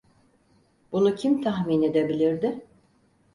[0.91, 2.65] Bunu kim tahmin edebilirdi?